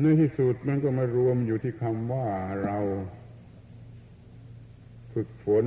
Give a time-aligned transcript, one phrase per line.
[0.00, 2.26] ในที่สุดมันก็มารวมอยู่ที่คำว่า
[2.64, 2.78] เรา
[5.12, 5.64] ฝึกฝน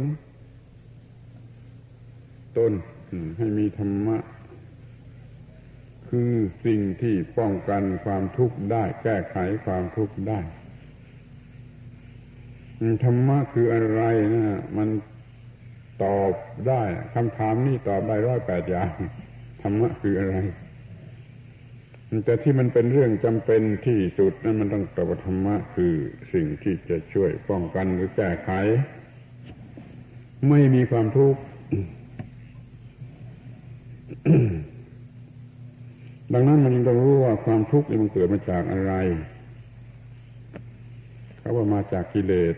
[2.57, 2.71] ตน
[3.37, 4.17] ให้มีธรรมะ
[6.09, 6.31] คือ
[6.65, 10.39] สิ่งที่ป้องกันความทุกข์ได้ แก้ไขความทุกข์ได้
[13.03, 14.01] ธรรมะคืออะไร
[14.33, 14.89] นะมัน
[16.03, 16.33] ตอบ
[16.67, 16.83] ได้
[17.13, 18.91] คำถามนี้ตอบได้ร้อยแปดอย่าง
[19.61, 20.35] ธรรมะคืออะไร
[22.25, 25.93] แต่ที่มันเป็นเรื่องจำเป็นที่สุดนั้นมันต้องตอบธรรมะคือ
[26.33, 28.51] สิ่งที่จะช่วยป้องกันหรือแก้ไข
[30.49, 31.41] ไม่มีความทุกข์
[36.33, 38.93] ดังนั้นมันต้องรู้ว่าความทุกข์นี่มันเกิดมาจากอะไร
[41.39, 42.55] เขาว่ามาจากกิเลส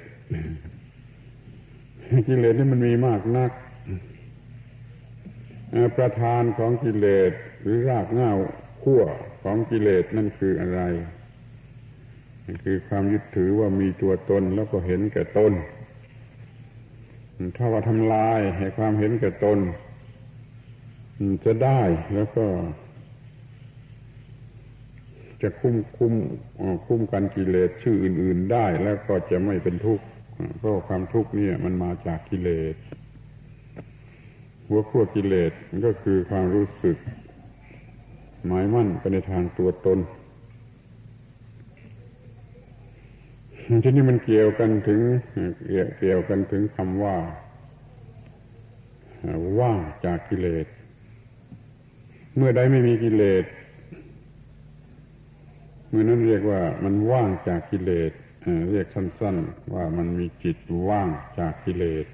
[2.28, 3.52] กิเลสนี่มันมีมากนัก
[5.98, 8.34] ประธานของกิเลสหรือรากเหง้า
[8.82, 9.02] ขั้ว
[9.44, 10.82] ของกิเลสนั่นคืออะไร
[12.46, 15.54] นั่นคือความยึดถือว่ามีตัวตนแล้วก็เห็นแก่ตน
[17.58, 19.60] ถ้าว่าทำลายให้ความเห็นแก่ตน
[21.46, 21.82] จะได้
[22.14, 22.46] แล้วก็
[25.42, 26.14] จะคุ้มคุ้ม
[26.86, 30.06] คุ้มกันกิเลสชื่ออื่น ๆได้แล้วก็จะไม่เป็นทุกข์
[30.58, 32.76] เพราะความทุกข์นี่มันมาจากกิเลส
[34.68, 35.52] หัวขั้วกิเลส
[35.86, 36.98] ก็คือความรู้สึก
[38.46, 40.00] หมายมั่นไปในทางตัวตน
[43.84, 45.00] ที่นี้มันเกี่ยวกันถึง
[46.00, 47.16] เกี่ยวกันถึงคำว่า
[49.60, 50.66] ว่างจากกิเลส
[52.36, 53.46] เมื่อใดไม่มีกิเลส
[55.90, 58.12] เมื่อนั้นเรียกว่ามันว่างจากกิเลส
[58.72, 61.08] เรียกสั้น ๆ ว่ามันมีจิตว่าง
[61.40, 62.06] จากกิเลส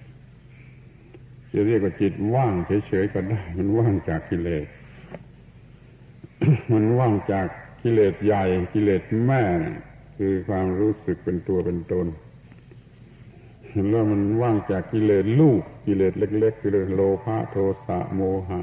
[1.51, 2.53] จะเรียกว่าจิตว่าง
[2.87, 4.67] เฉยๆก็ได้ มันว่างจากกิเลส
[6.71, 7.47] มันว่างจาก
[7.81, 9.43] กิเลสใหญ่กิเลสแม่
[10.17, 12.07] คือความรู้สึกเป็นตัวเป็นตน
[13.91, 18.61] แล้วมันว่างจากกิเลสลูกกิเลสเล็กๆ คือโลภะโทสะโมหะ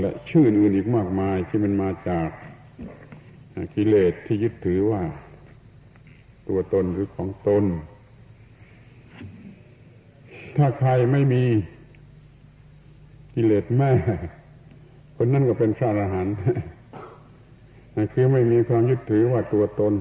[0.00, 2.28] และชื่ออื่นอีกมากมายที่มันมาจาก
[3.74, 5.02] กิเลสที่ยึดถือว่า
[6.48, 7.64] ตัวตนหรือของตน
[10.56, 11.44] ถ้าใครไม่มี
[13.34, 13.92] กิเลสแม่
[15.16, 16.34] คนนั้นก็เป็นพระอรหันต์
[18.12, 19.94] คือไม่มีความยึดถือว่าตัวตน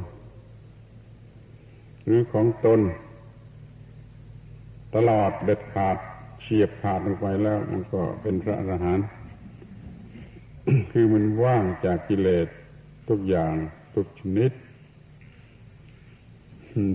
[2.05, 2.79] หรือของตน
[4.95, 5.97] ตลอดเด็ดขาด
[6.41, 9.05] เฉียบขาดลงไปแล้ว มันก็เป็นพระอรหันต์
[10.91, 12.47] คือมันว่างจากกิเลส
[13.09, 13.53] ทุกอย่าง
[13.95, 14.51] ทุกชนิด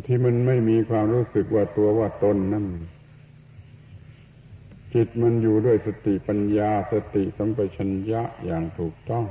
[0.06, 2.66] ที่มันไม่มีความรู้สึกว่าตัวว่าตนนั่น
[4.94, 9.24] จิตมันอยู่ด้วยสติปัญญาสติสัมปชัญญะอย่างถูกต้อง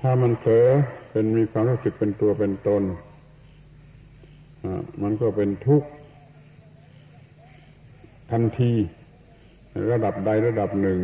[0.00, 0.68] ถ้ามันเผลอ
[1.10, 2.82] เป็นมีความรู้สึกเป็นตัวเป็นตน
[5.02, 5.88] มันก็เป็นทุกข์
[8.30, 8.72] ทันที
[9.90, 10.98] ระดับใดระดับหนึ่ง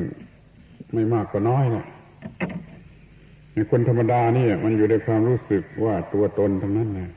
[0.92, 1.84] ไม่มากก็น้อยนะ
[3.52, 7.10] ในคนธรรมดานี่มันอยู่ในความรู้สึกว่าตัวตนทั้งนั้นนะ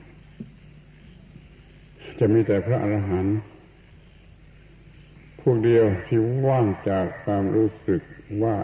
[2.25, 3.37] จะมีแต่พระอรหันต์
[5.41, 8.01] พวกเดียวที่ว่างจากความรู้สึก
[8.43, 8.55] ว่า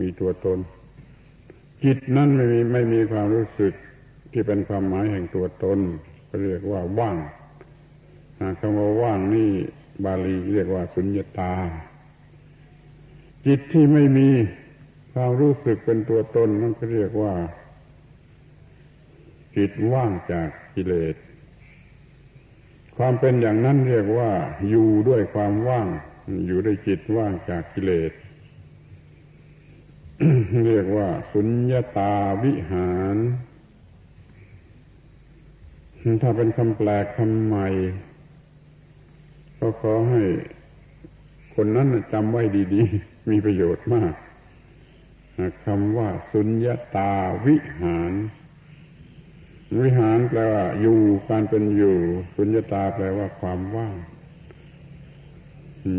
[0.00, 0.58] มีตัวตน
[1.84, 3.72] จิตนั้นไม่มีไม่มีความรู้สึก
[4.32, 5.78] ที่เป็นความหมายแห่งตัวตน
[6.28, 7.16] ก็เรียกว่าว่าง
[8.60, 9.50] คำว่าว่างนี่
[10.04, 11.52] บาลีเรียกว่าสุญญตา
[13.46, 14.28] จิตที่ไม่มี
[15.14, 17.34] ความรู้สึกเป็นตัวตนนั่นก็เรียกว่า
[19.56, 21.16] จิตว่างจากกิเลส
[22.96, 24.30] ความเป็นอย่างนั้นเรียกว่า
[24.68, 25.88] อยู่ด้วยความว่าง
[26.46, 28.12] อยู่ด้วยจิตว่างจากกิเลส
[30.66, 32.14] เรียกว่า สุญญาตา
[32.44, 33.16] วิหาร
[36.22, 37.68] ถ้าเป็นคำแปลกคำใหม่
[39.58, 40.22] ก็ขอให้
[41.54, 42.42] คนนั้นจำไว้
[42.74, 44.14] ดี ๆ มีประโยชน์มาก
[45.64, 47.12] คำว่า สุญญาตา
[47.46, 48.12] วิหาร
[49.80, 50.98] วิหารแปลว่าอยู่
[51.28, 51.96] การเป็นอยู่
[52.36, 53.96] สุญญตาแปลว่าความว่าง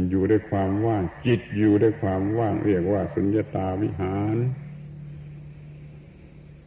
[0.10, 4.36] อยู่ด้วยความว่าง จิตอยู่ด้วยความว่าง เรียกว่าสุญญตาวิหาร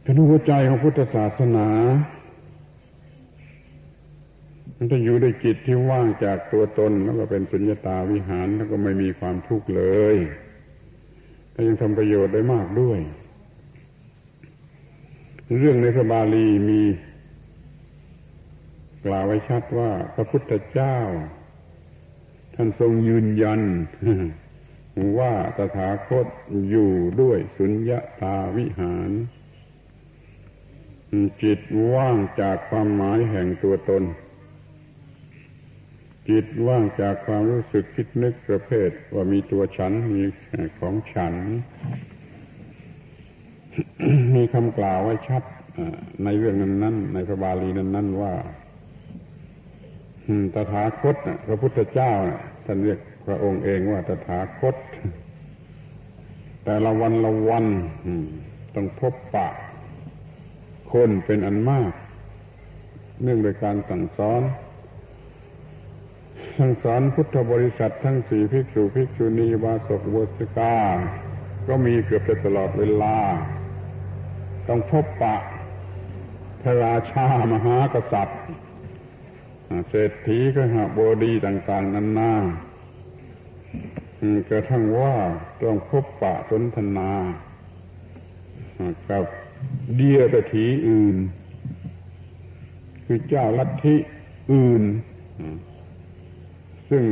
[0.01, 1.69] เป็นหัวใจของพุทธศาสนา
[4.77, 9.83] มันจะอยู่ด้วยจิตที่ว่างจากตัวตนแล้วก็เป็นสุญญตาวิหารแล้วก็ไม่มีความทุกข์เล
[10.13, 10.15] ย
[11.51, 12.99] และยังทำประโยชน์ได้มากด้วย
[15.57, 16.81] เรื่องในพระบาลีมี
[19.05, 20.97] กล่าวไว้ชัดว่าพระพุทธเจ้า
[22.55, 23.61] ท่านทรงยืนยัน
[25.19, 26.27] ว่าตถาคต
[26.69, 29.11] อยู่ด้วยสุญญาตาวิหาร
[31.43, 31.59] จิต
[31.93, 34.03] ว่างจากความหมายแห่งตัวตน
[36.29, 40.23] จิตว่างจากความรู้สึกคิดนึกประเภทว่ามีตัวฉันมี
[40.79, 41.33] ของฉัน
[44.35, 45.43] มีคำกล่าวไว้ชัด
[46.23, 48.33] ในเรื่องนั้นนั้นในพระบาลีนั้นนั้นว่า
[50.53, 51.15] ตถาคต
[51.47, 52.13] พระพุทธเจ้า
[52.65, 54.75] ท่านเรียกพระองค์เองว่าตถาคต
[56.63, 57.65] แต่ละวันละวัน
[58.75, 59.47] ต้องพบปะ
[60.91, 61.91] คนเป็นอันมาก
[63.23, 64.41] เนื่องโดยการสั่งสอน
[66.57, 70.75] สั่งสอนพุทธบริษัททั้งสี่ภิกษุภิกษุณีวาสกวสกา
[71.67, 73.17] ก็มีเกือบจะตลอดเวลา
[74.67, 75.35] ต้องพบปะ
[76.61, 78.41] พระราชามหากษัตริย์
[79.89, 82.33] เศรษฐีก็หาบดีต่างๆนานา
[84.49, 85.13] กระทั่งว่า
[85.63, 87.11] ต้องพบปะสนทนา
[89.09, 89.23] กับ
[89.95, 91.17] เดียรถีอื่น
[93.05, 93.95] คือเจ้าลัทธิ
[94.51, 94.83] อื่น
[96.89, 97.03] ซึ่ง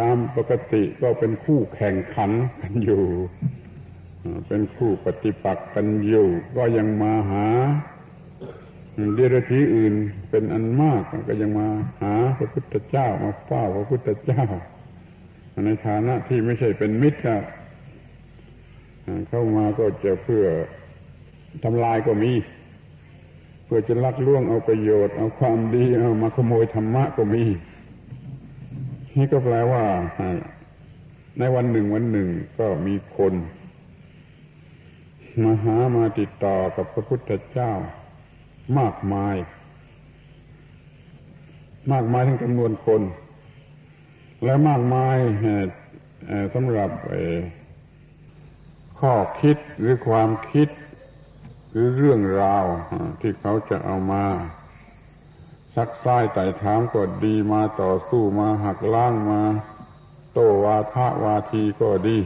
[0.00, 2.30] ตามปกติก็เป็นคู่แข่งขัน
[2.60, 3.04] กันอยู่
[4.48, 7.46] เป็นคู่ปฏิปักษ์กันอยู่ก็ยังมาหา
[9.14, 9.94] เดรัจฉีอื่น
[10.30, 11.68] เป็นอันมากก็ยังมา
[12.02, 14.44] หาพระพุทธเจ้ามาเฝ้าพระพุทธเจ้า
[15.66, 17.20] ในฐานะที่ไม่ใช่เป็นมิตร
[19.28, 20.44] เข้ามาก็จะเพื่อ
[21.64, 22.32] ทำลายก็มี
[23.64, 27.44] เพื่อจะลักล่วงเอาประโยชน์ เอาความดีเอามาขโมยธรรมะก็มี
[29.16, 29.84] นี่ก็แปลว่า
[31.38, 32.28] ในวันหนึ่งวันหนึ่ง
[32.58, 33.32] ก็มีคน
[35.42, 37.72] มาหามาติดต่อกับพระพุทธเจ้า
[38.78, 39.36] มากมาย
[41.92, 43.02] มากมายทั้งจำนวนคน
[44.44, 45.18] และมากมาย
[46.54, 46.90] สำหรับ
[48.98, 50.68] ข้อคิดหรือความคิด
[51.70, 52.64] หรือเรื่องราว
[53.20, 54.24] ที่เขาจะเอามา
[55.74, 59.40] ซักไซ้ไต่ถามก็ดีมาต่อสู้มาหักล้างมา
[60.32, 62.18] โตวาทะวาทีก็ดี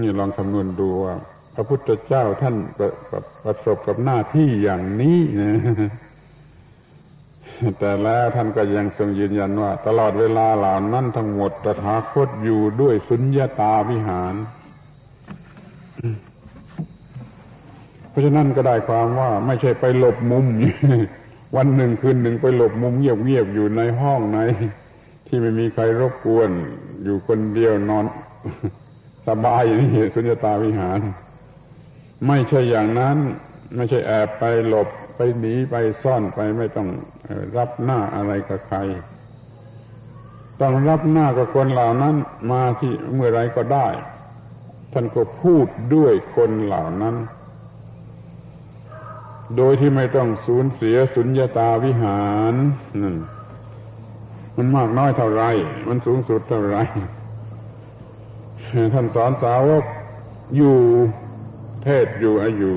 [0.00, 1.14] นี่ลองคำนวณดูว่า
[1.54, 2.56] พระพุทธเจ้าท่าน
[3.44, 5.54] ประสบกับหน้าที่อย่างนี้นะ
[7.78, 14.34] แต่แล้วท่านก็ยังทรงยืนยันว่า ตลอดเวลาเหล่านั้นทั้งหมดตถาคตอยู่ด้วยสุญญาตาวิหาร
[18.08, 20.46] เพราะฉะนั้นก็ได้ความว่าไม่ใช่ไปหลบมุม
[21.56, 24.38] วันหนึ่งคืนหนึ่งไปหลบมุมเงียบๆอยู่ในห้องใน
[25.26, 26.50] ที่ไม่มีใครรบกวน
[27.04, 28.04] อยู่คนเดียวนอน
[29.28, 31.00] สบายอย่างนี้สุญญตาวิหาร
[32.26, 33.16] ไม่ใช่อย่างนั้น
[33.76, 36.88] ไม่ใช่แอบไปหลบไปหนีไปซ่อนไปไม่ต้อง
[37.56, 38.78] รับหน้าอะไรกับใคร
[40.60, 42.16] ต้องรับหน้ากับคนเหล่านั้น
[42.52, 43.88] มาที่เมื่อไรก็ได้
[44.92, 47.16] ท่านก็พูดด้วยคนเหล่านั้น
[49.56, 52.54] โดยที่ไม่ต้องสูญเสียสุญญาตาวิหาร
[53.02, 53.16] นั่น
[54.56, 55.42] มันมากน้อยเท่าไร
[55.88, 56.76] มันสูงสุดเท่าไร
[58.94, 59.84] ท่านสอนสาวก
[60.56, 60.76] อยู่
[61.82, 62.74] เทศอยู่อายุ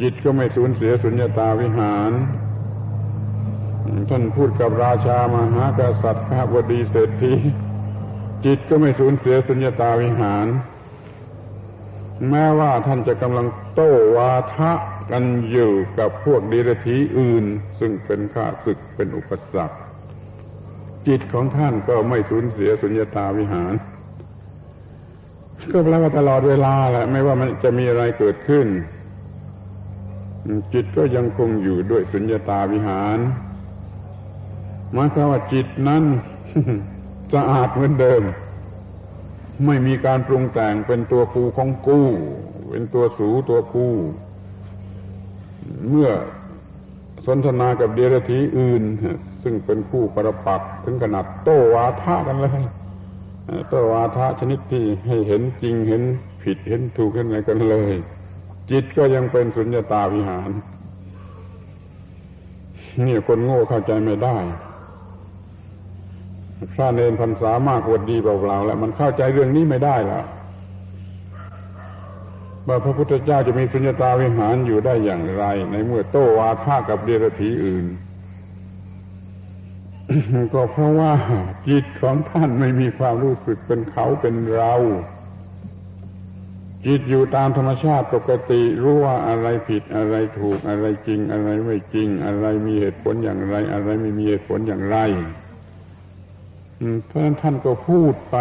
[0.00, 2.10] จิตก็ไม่สูญเสียสุญญตาวิหาร
[4.08, 7.34] ท่านพูดกับราชามหากษัตริย์พระบดีเศรษฐี
[8.44, 10.46] จิตก็ไม่สูญเสียสุญญตาวิหาร
[12.30, 14.72] แม้ว่าท่านจะกำลังโต้วาทะ
[15.10, 17.44] กันอยู่กับพวกดีรถีอื่น
[17.80, 19.76] ซึ่งเป็นข้าศึกเป็นอุปสรรค
[21.08, 23.72] จิตของท่านก็ไม่สูญเสียสุญญตาวิหาร
[25.72, 28.66] ก็แปลว่าตลอดเวลาแหละไม่ว่ามันจะมีอะไรเกิดขึ้น
[30.72, 33.18] จิตก็ยังคงอยู่ด้วยสุญญาตาวิหาร
[34.92, 36.04] หมายความว่าจิตนั้น
[37.34, 38.22] สะอาดเหมือนเดิม
[39.66, 42.08] ไม่มีการปรุงแต่งเป็นตัวกูของกู้
[42.70, 43.88] เป็นตัวสูตัวกู
[45.88, 46.10] เมื่อ
[47.26, 48.82] สนทนากับเดรัจฉีอื่น
[49.42, 52.50] ซึ่งเป็นคู่ประปักถึงขนาดโต้วาทะกันเลย
[53.72, 56.02] ตัวาทะชนิดที่ให้เห็นจริงเห็น
[56.42, 57.92] ผิดเห็นถูกเห็นอะไรกันเลย
[58.70, 60.50] จิตก็ยังเป็นสุญญตาวิหาร
[63.06, 64.36] นี่คนโง่เข้าใจไม่ได้
[66.74, 70.22] พระเนรพันษามากวดดีเปล่าๆแล้วมันเข้าใจเรื่องนี้ไม่ได้ละ
[72.68, 77.86] ว่าพระพุทธเจ้าจะมีสุญญตาวิหารอยู่ได้อย่างไร ในเมื่อโตวาทะกับเดรัจฉีอื่น
[80.54, 81.12] ก็เพราะว่า
[81.68, 84.74] จิตของท่านไม่มีความรู้สึกเป็นเขาเป็นเรา
[86.86, 94.98] จิตอยู่ตามธรรมชาติปกติรู้ว่าอะไรผิดอะไรถูกอะไรจริง อะไรไม่จริง อะไรมีเหตุผลอย่างไร อะไรไม่มีเหตุผลอย่างไร
[97.06, 98.36] เพราะนั้นท่านก็พูดไป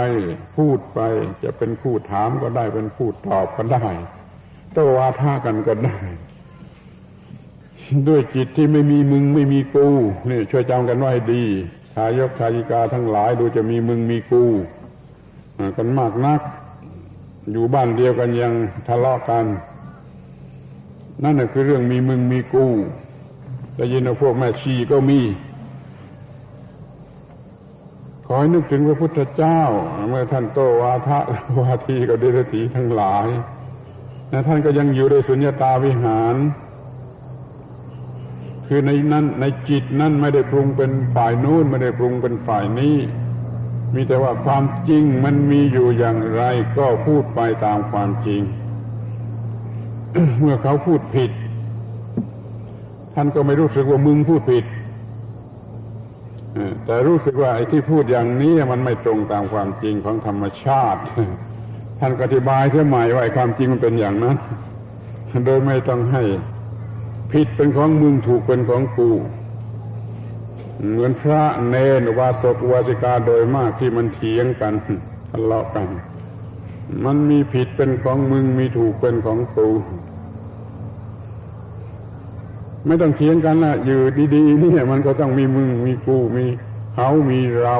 [0.58, 1.00] พูดไป
[1.44, 3.88] จะเป็นผู้ถามก็ได้เป็นผู้ตอบก็ได้
[4.74, 5.98] โตวาท่ากันก็ได้
[8.08, 9.88] ด้วยจิตที่ไม่มีมึงไม่มีกู
[10.30, 11.44] นี่ช่วยจำกันไว้ดี
[11.94, 14.44] ชายกชายิกาทั้งหลายดูจะมีมึงมีกู
[15.78, 16.42] กันมากนัก
[17.52, 18.54] อยู่บ้านเดียวกันยัง
[18.88, 19.46] ทะเลาะกัน
[21.24, 22.66] นั่นแหะคือเรื่องมีมึงมีกู
[23.76, 25.22] แต่ยินว่าพวกแม่ชีก็มี
[28.26, 29.62] ขอให้นึกถึงพระพุทธเจ้า
[30.10, 31.20] เมื่อท่านโตวาทะ
[31.60, 33.28] วาทีกับเดรธีทั้งหลาย
[34.32, 36.36] นะท่านก็ยังอยู่ในสุญญตาวิหาร
[38.72, 42.96] คือในนั้นในจิตนั้นไม่ได้ปรุงเป็นฝ่ายนู้นไม่ได้ปรุงเป็นฝ่ายนี้
[43.94, 46.44] มีแต่ว่าความจริงมันมีอยู่อย่างไร
[46.78, 48.42] ก็พูดไปตามความจริง
[50.40, 51.32] เมื่อเขาพูดผิด
[53.16, 54.66] ท่านก็ไม่รู้สึกว่ามึงพูดผิด
[56.86, 61.02] แต่รู้สึกว่าไอ้ที่พูดอย่างนี้มันไม่ตรงตามความจริงของธรรมชาติ
[62.00, 64.36] ท่านอธิบายเสียใหม่ว่าความจริงมันเป็นอย่างนั้น
[65.46, 66.24] โดยไม่ต้องให้
[67.32, 69.10] ผิดเป็นของมึงถูกเป็นของกู
[70.88, 74.74] เหมือนพระเนนวาสกวาสิกาโดยมากที่มันเถียงกัน
[75.32, 75.88] ทะเลาะกัน
[77.06, 79.70] มันมีผิดเป็นของมึงมีถูกเป็นของกู
[82.86, 84.02] ไม่ต้องเถียงกันนะอยู่
[84.36, 86.46] ดีๆนี่มันก็ต้องมีมึงมีกูมี
[86.94, 87.78] เขามีเรา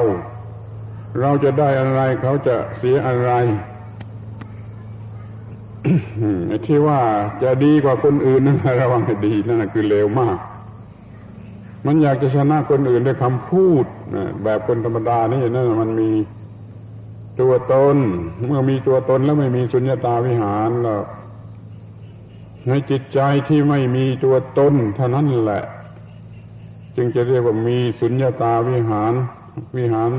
[1.20, 3.30] เราจะได้อะไรเขาจะเสียอะไร
[6.66, 7.00] ที่ว่า
[7.42, 10.38] จะดีกว่าคนอื่นนั่นระวังให้ดีนั่นคือเลวมาก
[11.86, 13.84] มันอยากจะชนะคนอื่นด้วยคำพูด
[14.44, 16.10] แบบคนธรรมดานี่นั่นมันมี
[17.40, 17.96] ตัวตน
[18.46, 21.02] เมื่อมีตัวตนแล้วไม่มีสุญญตาวิหารแล้ว
[22.68, 25.62] ในจิตใจที่ไม่มีตัวตนเท่านั้นแหละ
[26.96, 29.12] จึงจะเรียกว่ามีสุญญาตาวิหาร
[29.76, 30.10] วิหาร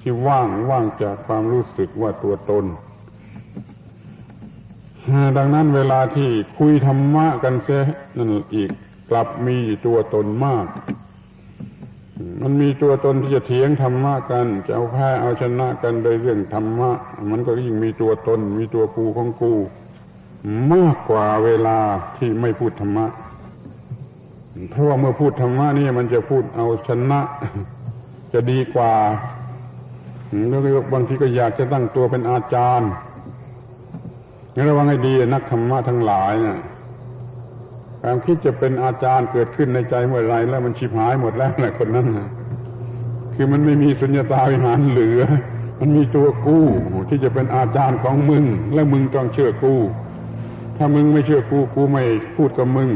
[0.00, 2.64] ที่ว่างว่างจากความรู้สึกว่าตัวตน
[5.36, 7.82] ดังนั้นเวลาที่คุยธรรมะกันเสีย
[8.16, 8.70] นั่นอีก
[9.10, 10.66] กลับมีตัวตนมาก
[12.42, 16.90] มันมีตัวตนที่จะเถียงธรรมะกัน จะเอาแพ้เอาชนะกันโดยเรื่องธรรมะ
[17.30, 19.52] มันก็ยิ่งมีตัวตน มีตัวกูของกู
[20.72, 21.78] มากกว่าเวลา
[22.16, 23.06] ที่ไม่พูดธรรมะ
[24.70, 27.20] เพราะว่าเมื่อพูดธรรมะนี่มันจะพูดเอาชนะ
[28.32, 28.94] จะดีกว่า
[30.48, 30.60] แล้ว
[30.92, 32.90] บางทีก็อยากจะตั้งตัวเป็นอาจารย์
[34.60, 36.58] งั้นระวังให้ดีนักธรรมะทั้งหลายนะ
[38.02, 42.28] ความคิดจะเป็นอาจารย์เกิดขึ้นในใจเมื่อไรแล้วมันชิบหายหมดแล้วนะคนนั้นนะ
[43.34, 45.20] คือมันไม่มีสุญญตาวิหารเหลือ
[45.80, 46.66] มันมีตัวกู้
[47.08, 49.80] ที่จะเป็นอาจารย์ของมึง และมึงต้องเชื่อกู้
[50.76, 52.04] ถ้ามึงไม่เชื่อกูกูไม่
[52.36, 52.90] พูดกับมึง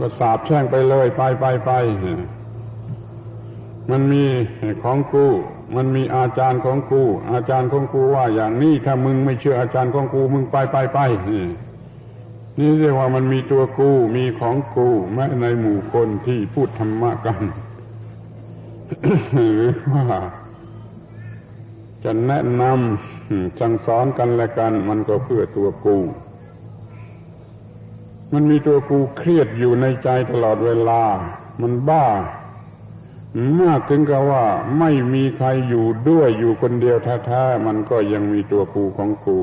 [0.00, 1.70] ก็สาบแช่งไปเลยไปไปไป
[3.90, 4.22] มันมี
[4.82, 5.32] ของกู้
[5.74, 10.98] มันมีอาจารย์ของกู อาจารย์ของกูว่าอย่างนี้ถ้ามึงไม่เชื่ออาจารย์ของกูมึงไปไปไป
[12.58, 17.42] นี่เรียกว่ามันมีตัวกูมีของกูแม้ในหมู่คนที่พูดธรรมะกัน
[19.32, 20.06] หรือว่า
[22.04, 25.96] จะแนะนำสั่งสอนกันและกัน มันก็เพื่อตัวกู
[28.32, 31.02] มันมีตัวกูเครียดอยู่ในใจตลอดเวลา
[31.62, 32.06] มันบ้า
[33.60, 34.44] มากถึงกับว่า
[34.78, 39.38] ไม่มีใครอยู่ด้วยอยู่คนเดียวแท้ๆมันก็ยังมีตัวกูของกู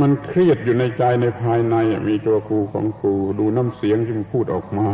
[0.00, 1.76] มันเครียดอยู่ในใจในภายใน
[2.08, 4.88] มีตัวกูของกู ดูน้ำเสียงที่มันพูดออกมา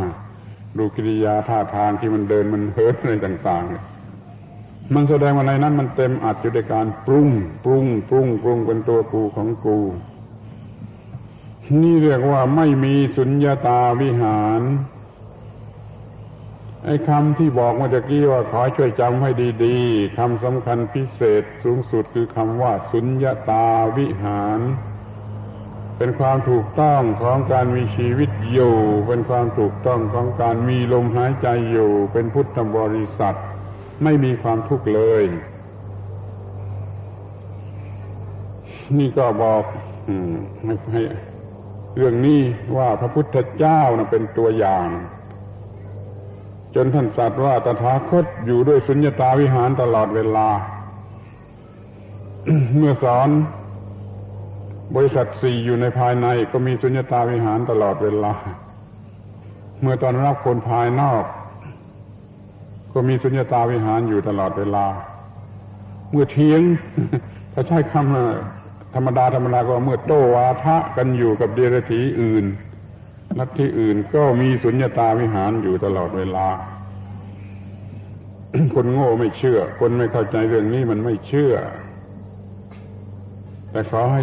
[0.79, 7.29] ดูกิริยาท่าทางที่มันเดินมันเฮิร์ตอะไรต่างๆ มันแสดงว่าในนั้นมันเต็มอัดอยู่ในการปรุง
[7.65, 9.79] ปรุง ปรุง ปรุงเป็นตัวกูของกู
[11.81, 14.63] นี่เรียกว่าไม่มีสุญญาตาวิหาร
[16.85, 19.31] ไอ้คำที่บอกเมื่อกี้ว่าขอช่วยจำให้
[19.65, 24.61] ดีๆคำสำคัญพิเศษสูงสุดคือคำว่าสุญญาตาวิหาร
[25.99, 33.39] เป็นความถูกต้องของการมีชีวิตอยู่ เป็นความถูกต้องของการมีลมหายใจอยู่ เป็นพุทธบริษัท
[34.03, 35.25] ไม่มีความทุกข์เลย
[38.99, 39.63] นี่ก็บอก
[40.65, 41.03] ให้ให้
[41.97, 42.41] เรื่องนี้
[42.77, 44.89] ว่าพระพุทธเจ้านะเป็นตัวอย่าง
[46.75, 50.49] จนท่านสัตว์ว่าตถาคตอยู่ด้วยสุญญตาวิหารตลอดเวลา
[52.77, 53.29] เมื่อสอน
[54.97, 58.33] บริษัทสี่อยู่ในภายในก็มีสุญญตาวิหารตลอดเวลา
[59.81, 61.25] เมื่อตอนรับคนภายนอก
[62.93, 64.87] ก็มีสุญญตาวิหารอยู่ตลอดเวลา
[66.11, 66.61] เมื่อเทียง
[67.53, 72.45] ถ้าใช้คำธรรมดาธรรมดาก็เมื่อโตวาทะกันอยู่กับเดรัจฉีอื่น
[73.39, 76.49] นักที่อื่นก็มีสุญญตาวิหารอยู่ตลอดเวลา
[78.75, 81.55] คนโง่ไม่เชื่อ คนไม่เข้าใจเรื่องนี้มันไม่เชื่อ
[83.71, 84.23] แต่ขอให้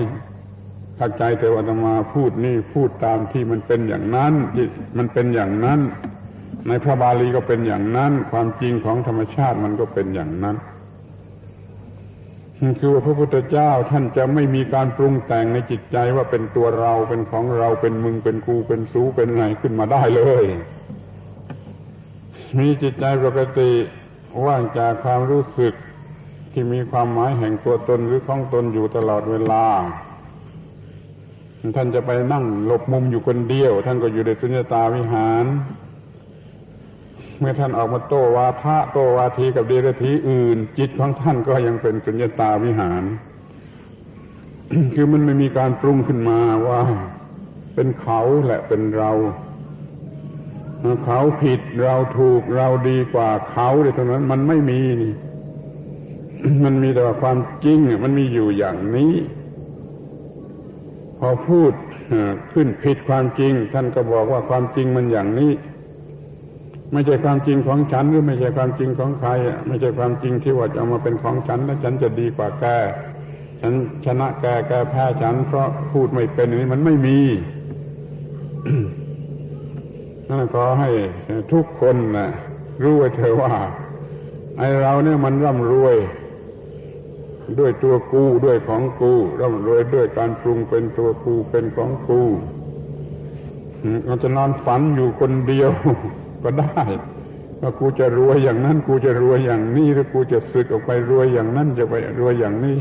[0.98, 4.66] เข้าใจแต่ว่าธรรมาพูดนี่พูดตามที่มันเป็นอย่างนั้นที่
[4.98, 5.80] มันเป็นอย่างนั้น
[6.68, 10.56] ในพระบาลีก็เป็นอย่างนั้น ความจริงของธรรมชาติมันก็เป็นอย่างนั้น
[12.80, 20.46] คือว่าพระพุทธเจ้าท่านจะไม่มีการปรุงแต่งในจิตใจว่าเป็นตัวเราเป็นของเราเป็นมึงเป็นกูเป็นสูเป็นไงขึ้นมาได้เลย
[22.58, 23.72] มีจิตใจปกติ
[24.46, 25.74] ว่างจากความรู้สึก
[26.52, 29.66] ที่มีความหมายแห่งตัวตนหรือของตนอยู่ตลอดเวลา
[31.76, 35.46] ท่านจะไปนั่งหลบมุมอยู่คนเดียว ท่านก็อยู่ในสุญญตาวิหาร
[37.40, 43.04] เมื่อท่านออกมาโต้วาทะโต้วาทีกับเดรัจฉีอื่น จิตของท่านก็ยังเป็นสุญญตาวิหาร
[44.94, 46.82] คือมันไม่มีการปรุงขึ้นมาว่า
[47.76, 49.12] เป็นเขาแหละเป็นเรา
[51.06, 55.14] เขาผิดเราถูกเราดีกว่าเขาในตรงนั้น มันไม่มีนี่
[56.64, 59.14] มันมีแต่ว่าความจริงมันมีอยู่อย่างนี้
[61.20, 61.72] พอพูด
[62.54, 65.52] ขึ้นผิดความจริง ท่านก็บอกว่าความจริงมันอย่างนี้
[66.92, 69.30] ไม่ใช่ความจริงของฉันหรือไม่ใช่ความจริงของใคร
[69.68, 72.66] ไม่ใช่ความจริงที่ว่าจะเอามาเป็นของฉัน แล้วฉันจะดีกว่าแก
[73.62, 73.74] ฉัน
[74.06, 77.20] ชนะแกแกแพ้ฉัน เพราะพูดไม่เป็นนี้มันไม่มี
[80.30, 80.90] นั่นก็ให้
[81.52, 82.30] ทุกคนนะ
[82.84, 83.52] รู้ไว้เธอว่า
[84.58, 85.96] ไอเราเนี่ยมันร่ำรวย
[87.60, 92.22] ด้วยตัวกูด้วยของกูร่ำรวยด้วยการปรุงเป็นตัวกูเป็นของกู
[94.06, 95.72] เราจะนอนฝันอยู่คนเดียว
[96.44, 96.82] ก็ได้
[97.62, 102.78] ว่ากูจะรวยอย่างนั้น กูจะรวยอย่างนี้หรือกูจะสึกออกไปรวยอย่างนั้นจะไปรวยอย่างนี้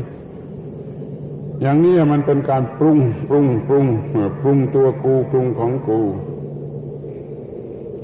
[1.61, 2.99] อย่างนี้มันเป็นการปรุง
[3.29, 3.87] ปรุงปรุง
[4.41, 6.01] ปรุงตัวกูปรุงของกู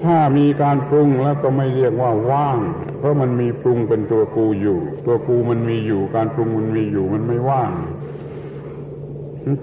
[0.04, 2.58] ถ้ามีการปรุงแล้วก็ไม่เรียกว่าว่าง
[2.98, 7.72] เพราะมันมีปรุงเป็นตัวกูอยู่ ตัวกูมันมีอยู่ การปรุงมันมีอยู่มันไม่ว่าง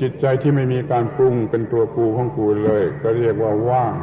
[0.02, 3.94] จิตใจที่ไม่มีการปรุงเป็นตัวกูของกูเลย ก็เรียกว่าว่าง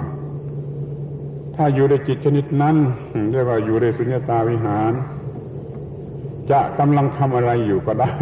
[1.61, 2.75] ถ้าอยู่ในจิตชนิดนั้น
[3.31, 4.91] เรียกว่าอยู่ในสุญญตาวิหาร
[6.51, 8.13] จะกำลังทำอะไรอยู่ก็ได้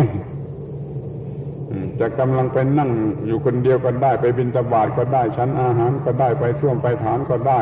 [2.00, 2.92] จะกำลังไปนั่ง
[3.26, 7.62] อยู่คนเดียวก็ได้ ไปบินตบาทก็ได้ ชั้นอาหารก็ได้ไปช่วงไปฐานก็ได้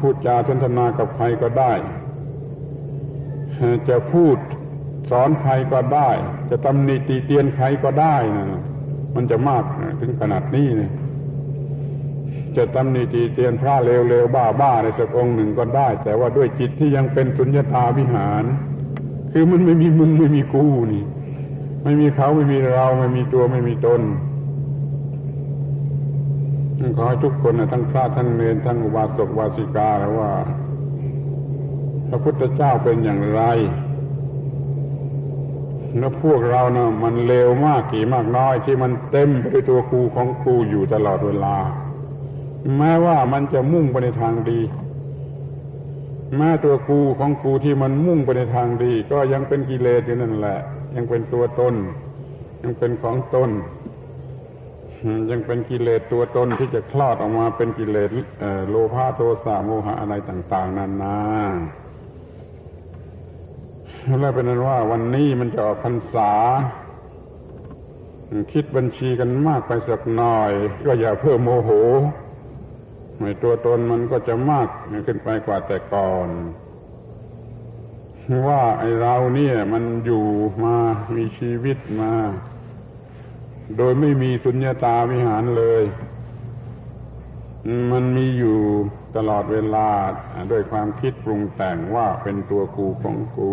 [0.00, 1.72] พูดจาสนทนากับใครก็ได้
[3.88, 4.36] จะพูด
[5.10, 6.10] สอนใครก็ได้
[6.50, 8.46] จะตำหนิตีเตียนใครก็ได้นะ
[9.14, 9.62] มันจะมาก
[10.00, 10.92] ถึงขนาดนี้เนี่ย
[12.56, 18.44] จะตำหนิตีเตียนพระเลวๆบ้าๆในสักองหนึ่งก็ได้ แต่ว่าด้วยจิตที่ยังเป็นสุญญตาวิหาร
[19.32, 21.04] คือมันไม่มีมึงไม่มีกูนี่
[21.84, 24.00] ไม่มีเขาไม่มีเราไม่มีตัวไม่มีตน
[26.96, 30.32] ขอให้ทุกคนทั้งพระทั้งเนรทั้งอุบาสกวาสิกาแล้วว่า
[32.08, 33.42] พระพุทธเจ้าเป็นอย่างไร
[35.98, 41.56] แล้วพวกเราเนะ่ะมันเลวมากกี่มากน้อยที่มันเต็มไปด้วยตัวครูของครูอยู่ตลอดเวลา
[42.76, 44.60] แม้ว่ามันจะมุ่งไปในทางดี
[46.36, 50.58] แม้ตัวกูของกูที่มันมุ่งไปในทางดี ก็ยังเป็นกิเลสอยู่นั่นแหละ
[50.96, 51.74] ยังเป็นตัวตน
[52.62, 53.50] ยังเป็นของตน
[55.30, 58.10] ยังเป็นกิเลสตัวตนที่จะคลอดออกมาเป็นกิเลส
[58.68, 61.18] โลภะโทสะโมหะอะไรต่าง ๆนานา
[64.20, 66.32] แล้วเป็นนั้นว่าวันนี้มันจะออกพรรษา
[68.52, 70.52] คิดบัญชีกันมากไปสักหน่อย
[70.86, 71.70] ก็อย่าเพิ่มโมโห
[73.22, 74.68] ในตัวตนมันก็จะมาก
[75.06, 76.28] ขึ้นไปกว่าแต่ก่อน
[78.48, 80.24] ว่าไอเราเนี่ยมันอยู่
[80.64, 80.76] มา
[81.16, 82.12] มีชีวิตมา
[83.76, 85.82] โดยไม่มีสุญญาตาวิหารเลย
[87.92, 88.58] มันมีอยู่
[89.16, 89.88] ตลอดเวลา
[90.50, 93.52] ด้วยความคิดปรุงแต่งว่าเป็นตัวกูของกู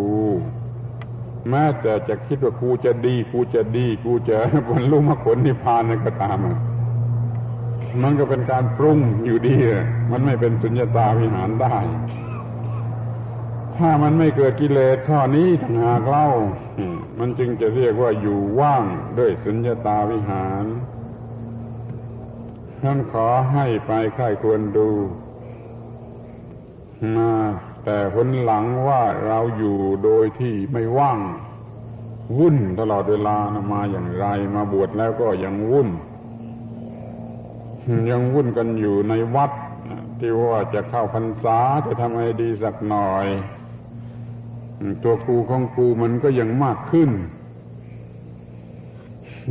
[1.49, 4.37] แม้แต่จะคิดว่ากูจะดี กูจะดี กูจะ
[4.69, 6.37] บรรลุมรรคผลนิพพานนั่นก็ตาม
[8.03, 9.55] มันก็เป็นการปรุงอยู่ดี
[10.11, 11.77] มันไม่เป็นสุญญตาวิหารได้
[13.77, 16.27] ถ้ามันไม่เกิดกิเลสข้อนี้ทางหากเล่า
[17.19, 18.85] มันจึงจะเรียกว่าอยู่ว่าง
[19.17, 20.65] ด้วยสุญญตาวิหาร
[22.81, 24.89] ท่านขอให้ไปใครควรดู
[27.15, 27.31] มา
[27.85, 31.19] แต่ผลหลังว่าเราอยู่โดยที่ไม่ว่าง
[32.37, 34.25] วุ่นตลอดเวลานะมาอย่างไร
[34.55, 35.89] มาบวชแล้วก็ยังวุ่น
[38.09, 39.51] ยังวุ่นกันอยู่ในวัด
[40.19, 43.27] ที่ว่าจะเข้าพรรษาจะทำให้ดีสักหน่อย
[45.03, 47.09] ตัวครูของครูมันก็ยังมากขึ้น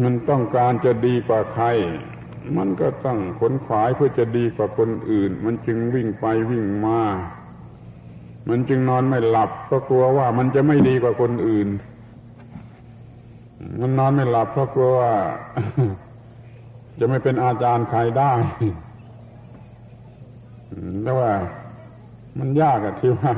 [0.02, 1.66] มันต้องการจะดีกว่าใคร
[2.56, 7.00] มันก็ต้องขนขวายเพื่อจะดีกว่าคนอื่น มันจึงวิ่งไปวิ่งมา
[8.48, 11.68] มันจึงนอนไม่หลับเพราะกลัวว่ามันจะไม่ดีกว่าคนอื่น
[13.80, 15.14] มันนอนไม่หลับเพราะกลัวว่า
[16.98, 18.32] จะไม่เป็นอาจารย์ใครได้
[21.02, 21.30] แต่ว่า
[22.38, 23.34] มันยากอะที่ว่า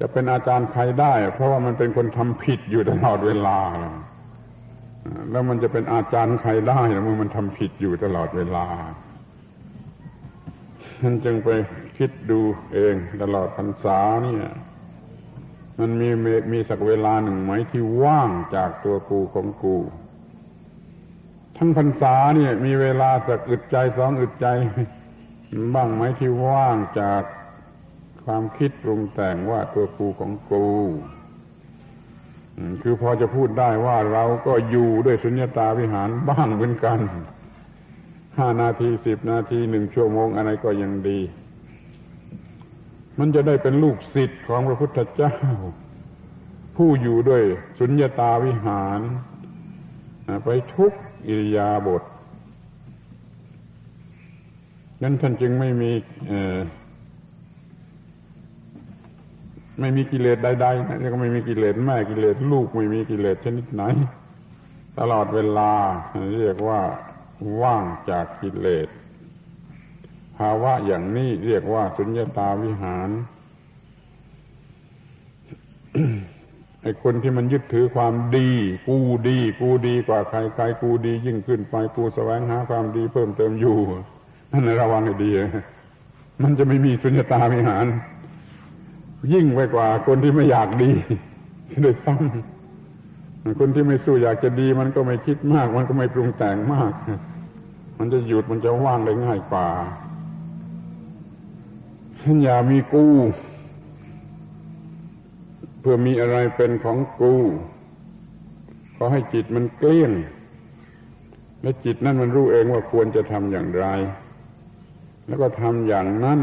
[0.00, 3.58] จะเป็นอาจารย์ใครได้ เพราะว่ามันเป็นคนทำผิดอยู่ตลอดเวลา
[5.30, 8.66] แล้วมันจะเป็นอาจารย์ใครได้เมื่อมันทำผิดอยู่ตลอดเวลา
[11.00, 11.48] ฉันจึงไป
[11.98, 12.40] คิดดู
[12.72, 14.52] เองตลอดพรรษาเนี่ย
[15.78, 16.08] มันมี
[16.52, 19.76] มีสักเวลาหนึ่งไหมที่ว่างจากตัวกูของกู
[21.56, 24.46] ทั้งพรรษาเนี่ย มีเวลาสักอึดใจสองอึดใจ
[25.74, 27.22] บ้างไหมที่ว่างจาก
[28.24, 30.66] ความคิดปรุงแต่งว่าตัวกูของกู
[32.82, 36.98] คือพอจะพูดได้ว่าเราก็อยู่ด้วยสุญญตาวิหารบ้างเหมือนกัน
[38.38, 41.20] ห้านาทีสิบนาทีหนึ่งชั่วโมงอะไรก็ยังดี
[43.18, 45.36] มันจะได้เป็นลูกศิษย์ของพระพุทธเจ้า
[46.76, 47.42] ผู้อยู่ด้วย
[47.78, 49.00] สุญญตาวิหาร
[50.44, 50.92] ไปทุก
[51.26, 52.02] อิริยาบถ
[55.02, 55.90] นั้นท่านจึงไม่มี
[59.80, 63.82] ไม่มีกิเลสใดๆนะก็ไม่มีกิเลสแม่กิเลสลูกไม่มีกิเลสชนิดไหน
[64.98, 65.72] ตลอดเวลา
[66.38, 66.80] เรียกว่า
[67.60, 68.88] ว่างจากกิเลส
[70.38, 73.08] ภาวะอย่างนี้เรียกว่าสุญญตาวิหาร
[76.86, 78.48] ไอ้คนที่มันยึดถือความดี
[78.88, 78.96] กู
[79.28, 83.78] ดี กูดีกว่าใครใครกูดี ยิ่งขึ้นไปกูแสวงหาความดีเพิ่มเติมอยู่
[84.50, 85.30] นั่นระวังให้ดี
[86.42, 87.86] มันจะไม่มีสุญญตาวิหาร
[89.32, 90.90] ยิ่งไปกว่าคนที่ไม่อยากดี
[91.82, 96.92] โดยซ้ำคนที่ไม่สู้อยากจะดีมันก็ไม่คิดมาก มันก็ไม่ปรุงแต่งมาก
[97.98, 99.68] มันจะหยุดมันจะว่างได้ง่ายกว่า
[102.20, 103.14] ฉันอย่ามีกู้
[105.88, 107.34] พื่อมีอะไรเป็นของกู
[108.98, 110.12] ก็ให้จิตมันเกลี้ยง
[111.62, 113.86] และจิตนั่นมันรู้เองว่าควรจะทำอย่างไร
[115.26, 116.40] แล้วก็ทำอย่างนั้น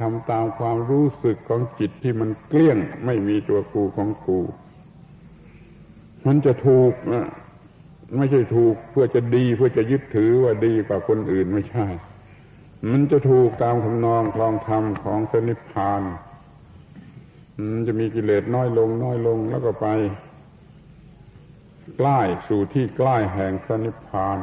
[0.00, 4.40] ทำตามความรู้สึกของจิตที่มันเกลี้ยง ไม่มีตัวกูของกู
[6.26, 7.26] มันจะถูกนะ
[8.16, 11.86] ไม่ใช่ถูกเพื่อจะดีเพื่อจะยึดถือว่าดีกว่าคนอื่นไม่ใช่
[12.90, 16.25] มันจะถูกตามคำนองคลองธรรมของสนิพพานมัน
[17.86, 19.86] จะมีกิเลสน้อยลง น้อยลงแล้วก็ไป
[21.96, 24.38] ใกล้สู่ที่ใกล้แห่งสนิพพาน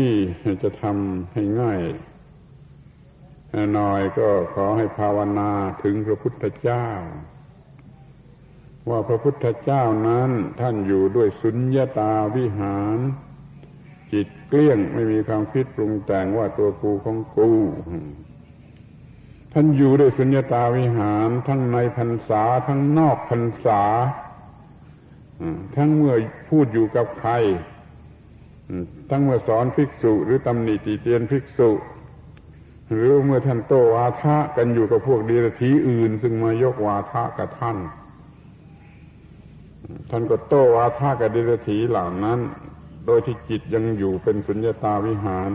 [0.00, 0.16] นี่
[0.62, 1.80] จะทำให้ง่าย
[3.74, 5.50] หน่อยก็ขอให้ภาวนา
[5.82, 6.88] ถึงพระพุทธเจ้า
[8.90, 12.98] ว่าพระพุทธเจ้านั้นท่านอยู่ด้วยสุญญาตาวิหาร
[14.12, 17.50] จิตเกลี้ยงไม่มีความคิดปรุงแต่งว่าตัวกูของกู
[19.56, 23.82] ท่านอยู่ด้วยสุญญาตาวิหาร ทั้งในพรรษาทั้งนอกพรรษา
[25.76, 26.14] ทั้งเมื่อ
[26.50, 27.32] พูดอยู่กับใคร
[29.10, 31.70] ทั้งเมื่อสอนภิกษุ หรือตำหนิตีเตียนภิกษุ
[32.92, 37.78] หรือเมื่อท่านโตวาทะกันอยู่กับพวกเดรถีอื่น ซึ่งมายกวาทะกับท่าน
[40.10, 42.38] ท่านก็โตวาทากับเดรถีเหล่านั้น
[43.06, 45.50] โดยที่จิตยังอยู่เป็นสุญญตาวิหาร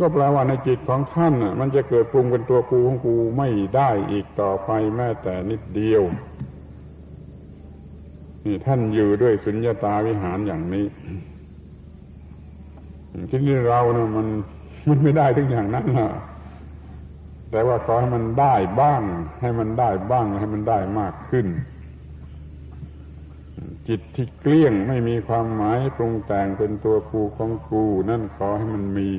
[0.00, 6.02] ก็แปลว่าในจิตของท่านมันจะเกิดปรุงเป็นตัวกูของกูไม่ได้อีกต่อไปแม้แต่นิดเดียว
[8.44, 10.86] นี่ท่านอยู่ด้วยสุญญาตาวิหารอย่างนี้
[13.30, 14.26] ที่นี่เราเนี่ยมัน
[14.88, 16.10] มันไม่ได้ทุกอย่างนั้นนะ
[17.50, 19.02] แต่ว่าขอให้มันได้บ้าง
[19.40, 21.46] ให้มันได้บ้างให้มันได้มากขึ้น
[23.88, 29.10] จิตที่เกลี้ยงไม่มีความหมายปรุงแต่งเป็นตัวกูของกู นั่นขอให้มันมี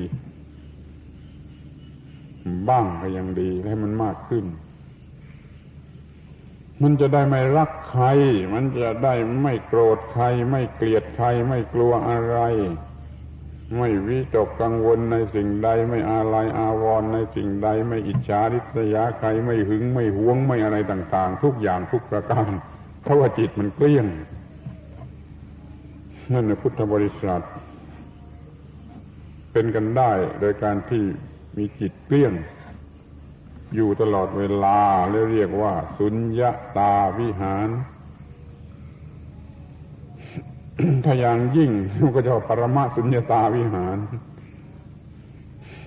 [2.68, 4.44] บ้างก็ยังดีให้มันมากขึ้น
[6.82, 8.04] มันจะได้ไม่รักใคร
[8.54, 12.38] มันจะได้ไม่โกรธใคร ไม่เกลียดใคร ไม่กลัวอะไร
[13.78, 22.50] ไม่วิตกกังวลในสิ่งใด ไม่อาลัยอาวรณ์ในสิ่งใด ไม่อิจฉาริษยาใคร ไม่หึง ไม่หวง ไม่อะไรต่าง ๆ ทุกอย่างทุกประการ
[23.02, 24.06] เพราะว่าจิตมันเกลี้ยง
[26.32, 27.44] นั่นในพุทธบริษัท
[29.52, 31.04] เป็นกันได้โดยการที่
[31.56, 32.32] มีจิตเกลี้ยง
[33.74, 34.78] อยู่ตลอดเวลา
[35.32, 37.68] เรียกว่า สุญญาตาวิหาร
[41.04, 41.70] ถ้าอย่างยิ่ง
[42.14, 43.96] ก็จะปรมาสุญญาตาวิหาร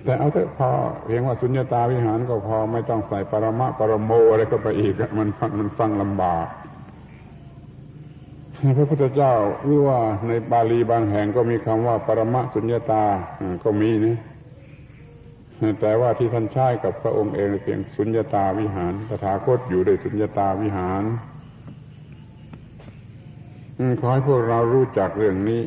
[0.04, 0.70] แต่เอาเถอะพอ
[1.04, 6.46] เพียงว่าสุญญาตาวิหารก็พอไม่ต้องใส่ปรมะปรโมอะไรก็ไปอีกมันฟังมันฟังลำบาก
[8.76, 13.04] พระพุทธเจ้าหรือว่าในบาลีบางแห่งก็มีคำว่า ปรมะสุญญาตา
[13.64, 14.18] ก็มีนะ
[15.80, 21.02] แต่ว่าที่ท่านใช้กับพระองค์เองเพียงสุญญตาวิหารตถาคตอยู่ในสุญญตาวิหาร
[24.00, 25.62] ขอให้พวกเรารู้จักเรื่องนี้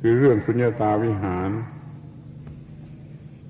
[0.00, 1.50] คือเรื่องสุญญตาวิหาร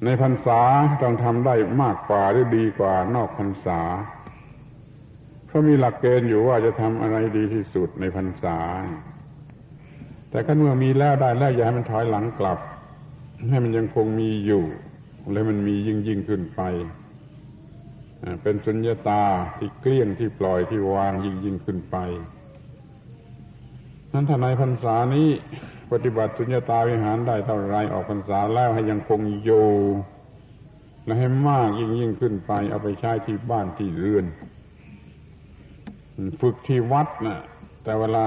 [0.04, 0.60] ในพรรษา
[1.02, 3.80] ต้องทำได้มากกว่าหรือดีกว่านอกพรรษา
[5.48, 8.58] เขามีหลักเกณฑ์อยู่ว่าจะทำอะไรดีที่สุดในพรรษา
[10.30, 12.58] แต่ก็เมื่อมีแล้วได้แล้วอย่าให้มันถอยหลังกลับ
[13.46, 14.64] ให้มันยังคงมีอยู่
[15.32, 16.60] และมันมียิ่งยิ่งขึ้นไป
[18.42, 19.22] เป็นสุญญาตา
[19.58, 21.96] ที่เกลี้ยงที่ปล่อยที่วางยิ่งยิ่งขึ้นไป
[24.12, 25.28] นั้นถ้าในพรรษานี้
[25.92, 29.68] ปฏิบัติสุญญาตาวิหารได้เท่าไรออกพรรษาแล้วให้ยังคงอยู่
[31.04, 34.26] และให้มากยิ่งยิ่งขึ้นไป เอาไปใช้ที่บ้านที่เรือน
[36.40, 37.40] ฝึกที่วัดนะ่ะ
[37.84, 38.24] แต่เวลา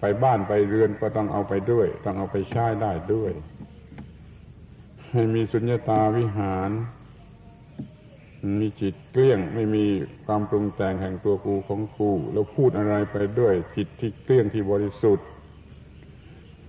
[0.00, 3.32] ไปบ้านไปเรือนก็ต้องเอาไปด้วย ต้องเอาไปใช้ได้ด้วย
[5.16, 6.70] ให้มีสุญญตาวิหาร
[8.60, 9.84] มีจิตเกลี้ยงไม่มี
[10.26, 15.26] ความปรุงแต่งแห่งตัวกูของกูแล้วพูดอะไรไปด้วยจิตที่เกลี้ยงที่บริสุทธิ์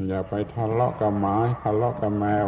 [0.07, 2.47] อย่าไปทะเลาะกับหมาทะเลาะกับแมว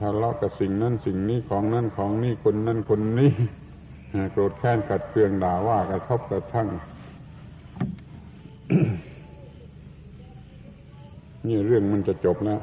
[0.00, 3.30] ทะเลาะกับสิ่งนั้นสิ่งนี้ของนั่นของนี่คนนั่นคนนี้
[4.32, 6.68] โกรธแค้นขัดเคืองด่าว่ากระทบกระทั่ง
[11.46, 12.60] นี่เรื่องมันจะจบแล้ว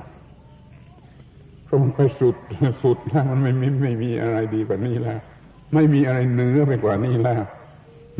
[1.76, 2.36] ราะมันไปสุด
[2.84, 5.20] สุดแล้วมันไม่ไมีไม่มีอะไรดีกว่านี้แล้ว
[5.74, 7.42] ไม่มีอะไรเนื้อไปกว่านี้แล้ว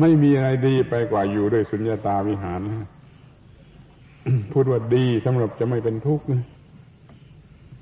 [0.00, 2.60] ไม่มีอะไรดีไปกว่าอยู่ด้วยสุญญาตาวิหาร
[4.52, 6.42] พูดว่าดีสำหรับจะไม่เป็นทุกข์นะ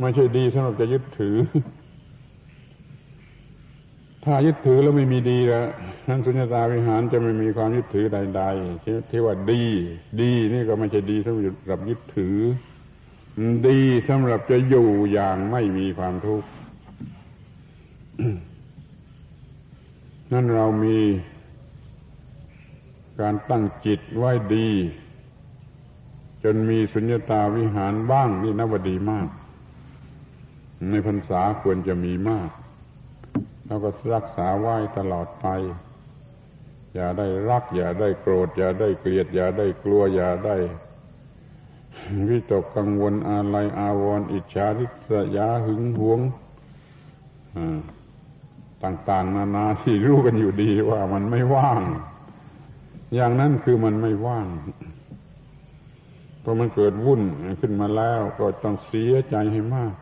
[0.00, 1.36] ไม่ใช่ดีสำหรับจะยึดถือ
[4.24, 5.66] ถ้ายึดถือแล้วไม่มีดีแล้ว
[6.08, 9.62] นั้นสุญญตาวิหารจะไม่มีความยึดถือใดๆที่ว่าดี
[10.20, 11.30] ดีนี่ก็ไม่ใช่ดีสำ
[11.66, 12.36] หรับยึดถือ
[13.66, 16.48] ดีสำหรับจะอยู่อย่างไม่มีความทุกข์
[20.32, 20.98] นั่นเรามี
[23.20, 24.68] การตั้งจิตไว้ดี
[26.44, 29.28] จนมีสุญญตาวิหารบ้างนี่นับว่าดีมาก
[30.90, 32.50] ในพรรษาควรจะมีมาก
[33.66, 35.46] เราก็รักษาไว้ตลอดไป
[36.94, 40.56] อย่าได้รัก อย่าได้โกรธ อย่าได้เกลียด อย่าได้กลัว อย่าได้
[42.30, 46.20] วิตกกังวลอะไรอาวรณ์อิจฉาริษยาหึงหวง
[48.84, 51.82] ต่างๆ นานาที่รู้กันอยู่ดีว่ามันไม่ว่าง
[53.14, 54.46] อย่างนั้นคือมันไม่ว่าง
[56.42, 57.22] พอมันเกิดวุ่น
[57.60, 59.94] ขึ้นมาแล้วก็ต้องเสียใจให้มาก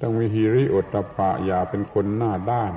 [0.00, 2.72] ต้องมีฮิริโอตปะอย่าเป็นคนหน้าด้าน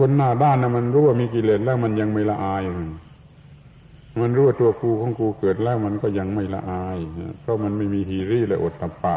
[0.00, 2.86] คนหน้าด้านนะมันรู้ว่ามีกิเลสแล้วมันยังไม่ละอายมัน
[4.36, 6.98] รู้ว่าตัวกูของกูเกิดแล้วมันก็ยังไม่ละอาย
[7.40, 9.16] เพราะมันไม่มีฮิริและโอตปะ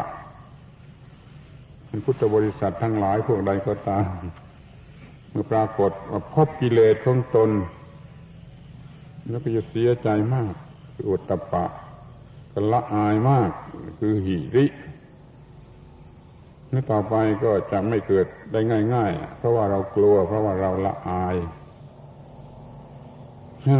[2.04, 4.06] พุทธบริษัททั้งหลายพวกใดก็ตาม
[5.30, 7.50] เมื่อปรากฏว่าพบกิเลสของตน
[9.28, 10.52] แล้วก็จะเสียใจมาก
[10.94, 11.64] คือโอตปะ
[12.52, 13.50] ก็ละอายมาก
[13.98, 14.66] คือหิริ
[16.72, 18.60] นี่ต่อไปก็จะไม่เกิดได้
[18.94, 21.36] ง่าย ๆ เพราะว่าเรากลัว เพราะว่าเราละอาย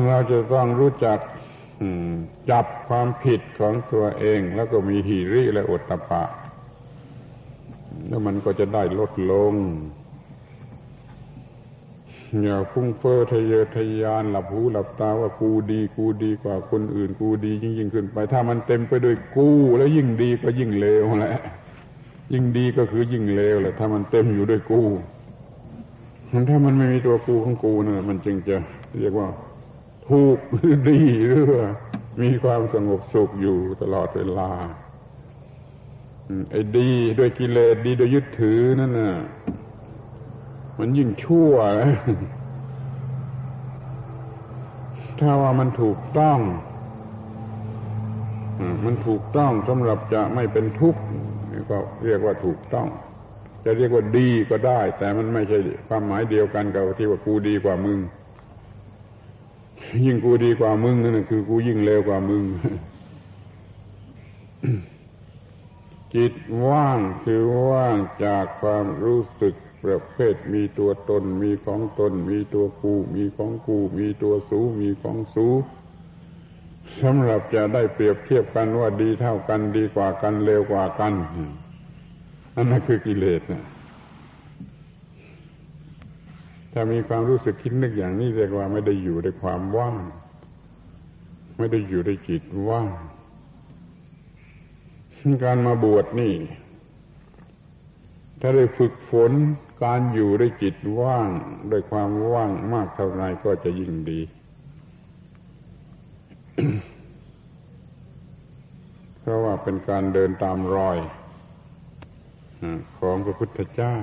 [0.09, 1.19] เราจะต้องรู้จัก
[2.51, 6.25] จับความผิดของตัวเอง แล้วก็มีหีริและอดตะปะ
[8.09, 9.55] แล้วมันก็จะได้ลดลง
[12.43, 21.37] อย่าฟุ้งเฟ้อทะเยอทะยานหลับหูหลับตาว่ากูดี กูดีกว่าคนอื่น กูดียิ่งยิ่งขึ้นไป ถ้ามันเต็มไปด้วยกูแล้วยิ่งดีก็ยิ่งเลวแหละ
[22.33, 24.83] ยิ่งดีก็คือยิ่งเลวแหละถ้ามันเต็มอยู่ด้วยกู
[26.51, 28.57] ถ้ามันไม่มีตัวกูของกูเนะมันจึงจะ
[29.01, 29.29] เรียกว่า
[30.09, 31.45] ถูกหรือดีหรือ
[32.23, 34.51] มีความสงบสุขอยู่ตลอดเวลา
[36.51, 39.15] ไอ้ดีด้วยกิเลสดีโดยยึดถือนั่นน่ะ
[40.79, 41.53] มันยิ่งชั่ว
[45.21, 46.39] ถ้าว่ามันถูกต้อง
[48.85, 51.01] มันถูกต้องสำหรับจะไม่เป็นทุกข์
[51.71, 52.89] ก็เรียกว่าถูกต้อง
[53.65, 57.99] จะเรียกว่าดีก็ได้ แต่มันไม่ใช่ความหมายเดียวกันกับที่ว่ากูดีกว่ามึง
[60.05, 62.45] ยิ่งกูดีกว่ามึงนั่นคือกูยิ่งเลวกว่ามึง
[66.15, 66.35] จิต
[66.67, 75.49] ว่างคือว่างจากความรู้สึกประเภทมีตัวตน มีของตน มีตัวกูมีของกู มีตัวสูมีของสู
[77.03, 81.13] สำหรับจะได้เปรียบเทียบกันว่าดีเท่ากันดีกว่ากันเลวกว่ากัน
[82.57, 83.65] อันนั้นคือกิเลสนะ
[86.73, 89.97] ถ้ามีความรู้สึกคิดนึกอย่างนี้เรียกว่าไม่ได้อยู่ในความว่าง
[91.59, 92.89] ไม่ได้อยู่ในจิตว่าง
[95.45, 96.35] การมาบวชนี่
[98.41, 99.33] ถ้าได้ฝึกฝน
[99.85, 101.29] การอยู่ด้วยจิตว่าง
[101.71, 104.21] ด้วยความว่างมากเท่าไรก็จะยิ่งดี
[109.21, 110.99] เพราะว่าเป็นการเดินตามรอย
[112.99, 113.97] ของพระพุทธเจ้า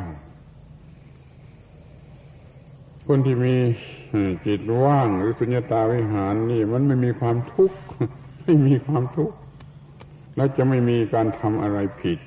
[3.11, 3.55] คนที่มี
[4.45, 7.77] จิตว่างหรือสุญญตาวิหารนี่ มันไม่มีความทุกข์
[8.43, 9.35] ไม่มีความทุกข์
[10.35, 12.19] แล้วจะไม่มีการทำอะไรผิด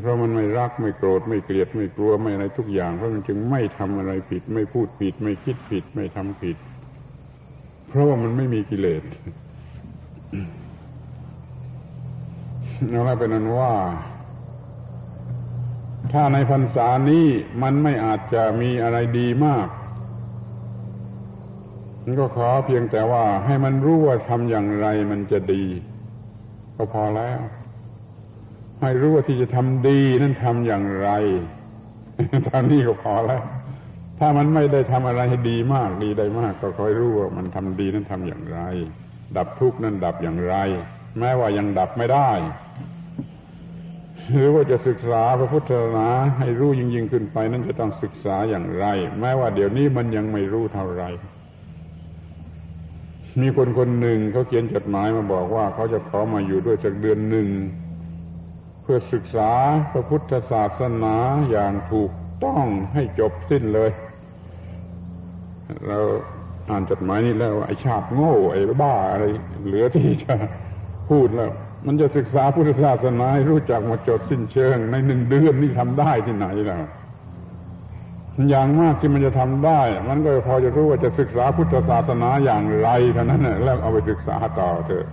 [0.00, 6.56] เพราะมันไม่รักไม่โกรธไม่เกลียดไม่กลัวไม่อะไรทุกอย่าง เพราะมันจึงไม่ทำอะไรผิด ไม่พูดผิด ไม่คิดผิด ไม่ทำผิด
[7.88, 9.02] เพราะว่ามันไม่มีกิเลส
[12.90, 13.72] เอาละเป็นนั้นว่า
[16.12, 17.26] ถ้าในพรรษานี้
[17.62, 19.68] มันไม่อาจจะมีอะไรดีมาก
[22.02, 25.64] มันก็ขอเพียงแต่ว่าให้มันรู้ว่าทำอย่างไรมันจะดี
[26.76, 27.40] ก็พอแล้ว
[28.80, 31.08] ให้รู้ว่าที่จะทำดีนั้นทำอย่างไร
[32.46, 33.42] ตอนนี้ก็พอแล้ว
[34.18, 38.60] ถ้ามันไม่ได้ทำอะไรให้ดีมากดีได้มาก ก็คอยรู้ว่ามันทำดีนั้นทำอย่างไร
[39.36, 40.54] ดับทุกข์นั้นดับอย่างไร
[41.18, 42.30] แม้ว่ายังดับไม่ได้
[44.32, 46.08] หรือว่าจะศึกษาพระพุทธศาสนา
[46.38, 48.86] ให้รู้ยิ่งยิ่งขึ้นไป นั้นจะต้องศึกษาอย่างไร
[49.20, 51.04] แม้ว่าเดี๋ยวนี้มันยังไม่รู้เท่าไร
[53.40, 57.48] มีคนคนหนึ่งเขาเขียนจดหมายมาบอกว่าเขาจะขอมาอยู่ด้วยสักเดือนหนึ่ง
[58.82, 59.50] เพื่อศึกษา
[59.92, 61.14] พระพุทธศาสนา
[61.50, 62.12] อย่างถูก
[62.44, 63.90] ต้องให้จบสิ้นเลย
[65.86, 65.98] เรา
[66.70, 69.24] อ่านจดหมายนี้แล้วไอ้ชาติโง่ไอ้บ้าอะไร
[69.66, 70.34] เหลือที่จะ
[71.08, 71.50] พูดแล้ว
[71.84, 76.84] มันจะศึกษาพุทธศาสนาให้รู้จักหมาจดสิ้นเชิง ในหนึ่งเดือนนี่ทำได้ที่ไหนล้ว
[78.50, 85.06] อย่างมากที่มันจะทำได้ มันก็พอจะรู้ว่าจะศึกษาพุทธศาสนาอย่างไรเท่านั้นแหละแล้วเอาไปศึกษาต่อเถอะ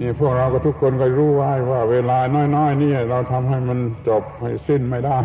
[0.00, 2.18] นี่พวกเราก็ทุกคนก็รู้ไว้ว่า เวลา
[2.56, 5.18] น้อยๆนี่เราทำให้มันจบให้สิ้นไม่ได้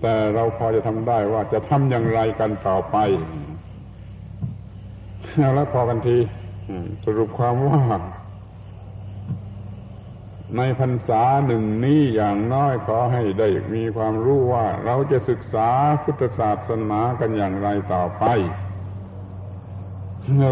[0.00, 2.96] แต่เราพอจะทำได้ว่าจะทำอย่างไรกันต่อไป
[5.54, 6.18] แล้วพอกันที
[7.04, 7.80] สรุปความว่า
[10.56, 15.68] ในพรรษาหนึ่งนี้อย่างน้อยขอให้ได้มีความรู้ว่าเราจะศึกษา
[16.02, 18.24] พุทธศาสนากันอย่างไรต่อไป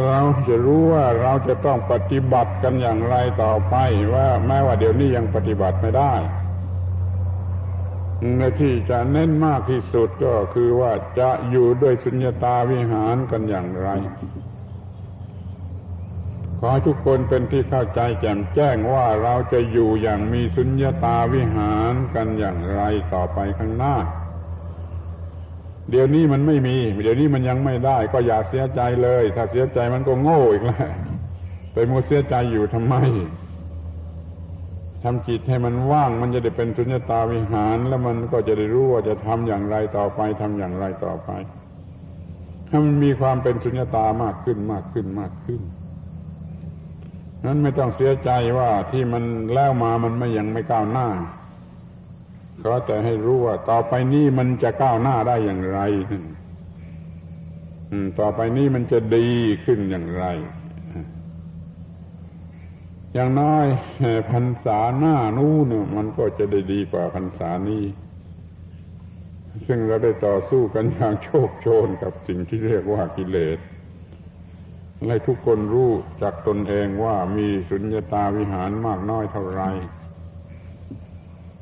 [0.06, 3.76] เราจะรู้ว่าเราจะต้องปฏิบัติกันอย่างไรต่อไป
[4.14, 6.14] ว่าแม้ว่าเดี๋ยวนี้ยังปฏิบัติไม่ได้
[8.38, 13.88] ในที่จะเน้นมากที่สุดก็คือว่าจะอยู่ด้วยสุญญตาวิหารกันอย่างไร
[16.60, 22.82] ขอทุกคนเป็นที่เข้าใจแจ่มแจ้งว่าเราจะอยู่อย่างมีสุญญตาวิหารกันอย่างไร
[23.14, 23.96] ต่อไปข้างหน้า
[25.90, 30.88] เดี๋ยวนี้มันไม่มี เดี๋ยวนี้มันยังไม่ได้ ก็อย่าเสียใจเลย ถ้าเสียใจมันก็โง่อีกแล้ว
[31.72, 32.94] ไปมัวเสียใจอยู่ทำไม
[35.02, 41.30] ทำจิตให้มันว่างมันจะได้เป็นสุญญตาวิหาร แล้วมันก็จะได้รู้ว่าจะทำอย่างไรต่อไปทำอย่างไรต่อไป
[42.68, 45.60] ให้มันมีความเป็นสุญญตามากขึ้นมากขึ้นมากขึ้น
[47.44, 51.08] นั้นไม่ต้องเสียใจว่าที่มันแล้วมามันไม่ยังไม่ก้าวหน้า
[52.62, 55.80] ขอแต่ให้รู้ว่า ต่อไปนี้มันจะก้าวหน้าได้อย่างไร
[58.20, 59.28] ต่อไปนี้มันจะดี
[59.64, 60.24] ขึ้นอย่างไร
[63.14, 63.66] อย่างน้อย
[64.30, 67.84] พรรษาหน้านู้นมันก็จะได้ดีกว่าพรรษานี้
[69.66, 73.58] ซึ่งเราได้ต่อสู้กันอย่างโชคโชนกับสิ่งที่เรียกว่ากิเลส
[75.04, 75.90] ให้ทุกคนรู้
[76.22, 79.62] จากตนเองว่ามีสุญญตาวิหารมากน้อยเท่าไร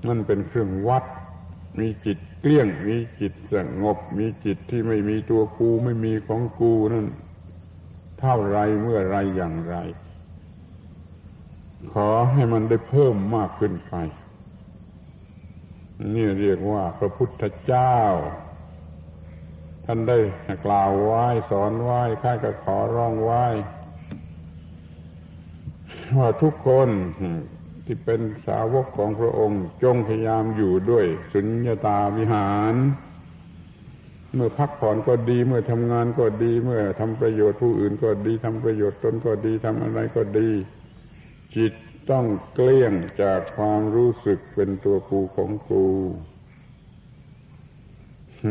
[0.06, 1.04] นั่นเป็นเครื่องวัด
[1.78, 7.06] มีจิตเกลี้ยง มีจิตสงบ มีจิตที่ไม่มีตัวกูไม่มีของกูนั่น
[8.20, 9.76] เท่าไรเมื่อไรอย่างไร
[11.92, 13.94] ขอให้มันได้เพิ่มมากขึ้นไป
[16.14, 17.98] นี่เรียกว่าพระพุทธเจ้า
[19.86, 20.18] ท่านได้
[20.66, 23.44] กล่าวไว้สอนไว้ข้าก็ขอร้องไว้
[26.18, 26.88] ว่าทุกคน
[27.84, 32.74] ที่เป็นสาวกของพระองค์จงพยายามอยู่ด้วยสุญญตาวิหาร
[34.34, 40.50] เมื่อพักผ่อนก็ดี เมื่อทำงานก็ดี เมื่อทำประโยชน์ผู้อื่นก็ดีทำประโยชน์ตนก็ดีทำอะไรก็ดี
[41.56, 41.72] จิต
[42.10, 42.24] ต้อง
[42.54, 45.86] เกลี้ยงจากความรู้สึกเป็นตัวกูของกู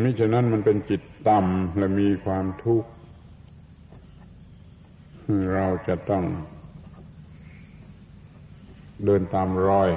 [0.02, 2.90] มิฉะนั้นมันเป็นจิตต่ำและมีความทุกข์
[5.54, 6.24] เราจะต้อง
[9.06, 9.90] เดินตามรอย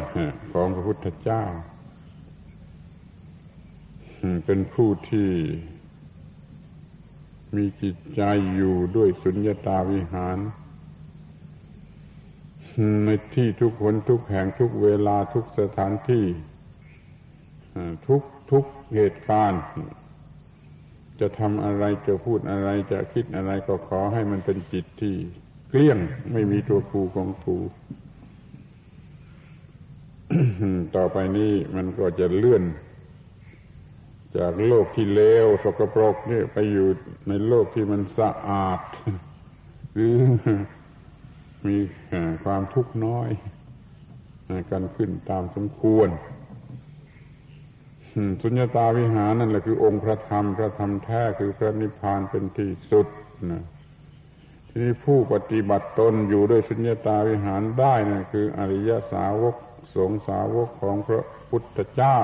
[0.53, 1.43] ของพระพุทธเจ้า
[4.45, 5.31] เป็นผู้ที่
[7.57, 8.23] มีจิตใจ
[8.55, 10.39] อยู่ด้วยสุญญตาวิหาร
[13.05, 16.25] ในที่ทุกคนทุกแห่งทุกเวลาทุกสถานที่
[18.09, 18.65] ทุกทุก
[18.95, 19.63] เหตุการณ์
[21.21, 25.15] จะทำอะไรจะพูดอะไรจะคิดอะไรก็ขอให้มันเป็นจิตที่
[25.69, 25.99] เกลี้ยง
[26.33, 27.57] ไม่มีตัวครูของครู
[30.97, 32.65] ต่อไปนี้มันก็จะเลื่อน
[34.39, 36.89] จากโลกที่เลวสกปรกนี่ไปอยู่
[37.29, 38.81] ในโลกที่มันสะอาด
[39.95, 40.17] หรือ
[41.67, 41.77] มี
[42.45, 43.31] ความทุกข์น้อย
[44.71, 46.09] กันขึ้นตามสมควร
[48.43, 53.07] สุญญตาวิหารนั่นแหละคือองค์พระธรรม พระธรรมแท้คือพระนิพพานเป็นที่สุด
[53.51, 53.63] นะ
[54.69, 59.57] ทีนี้ผู้ปฏิบัติตนอยู่ด้วยสุญญตาวิหารได้นะคือ อริยสาวก
[59.97, 62.19] สงสาวกของพระพุทธเจ้า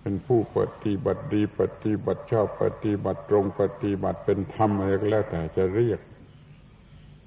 [0.00, 6.00] เป็นผู้ปฏิบัติดีปฏิบัติชอบปฏิบัติตรงปฏิบัติเป็นธรรมอะไรก็แล้วแต่จะเรียก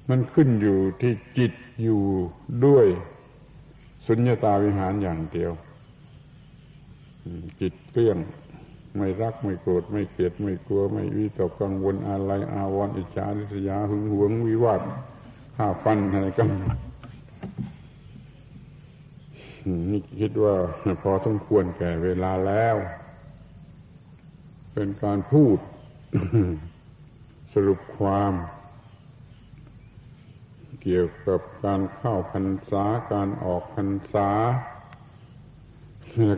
[0.10, 2.04] มันขึ้นอยู่ที่จิตอยู่
[2.66, 2.86] ด้วย
[4.08, 5.52] สุญญตาวิหารอย่างเดียว
[7.60, 8.18] จิตเกลี้ยง
[8.98, 14.82] ไม่รักไม่โกรธไม่เกลียดไม่กลัว ไม่วิตกกังวลอะไรอาวรอิจฉาริษยาหึงหวงวิวาท
[15.56, 16.50] ฆ่าฟันอะไรกัน
[19.90, 20.56] นี่คิดว่า
[21.04, 22.76] พอสมควรแก่เวลาแล้ว
[24.74, 25.58] เป็นการพูด
[27.54, 28.34] สรุปความ
[30.82, 34.30] เกี่ยวกับการเข้าพรรษาการออกพรรษา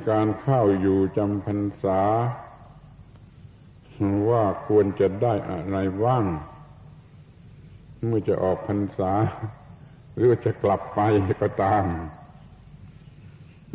[0.09, 2.01] การเข้าอยู่จำพรรษา
[4.30, 6.24] ว่าควรจะได้อะไรบ้าง
[8.05, 9.11] เมื่อจะออกพรรษา
[10.15, 10.99] หรือจะกลับไป
[11.41, 11.86] ก็ตาม